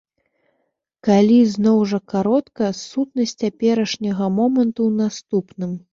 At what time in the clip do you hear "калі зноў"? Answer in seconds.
1.07-1.77